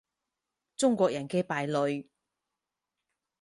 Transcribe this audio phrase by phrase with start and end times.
[0.75, 2.07] 中國人嘅敗類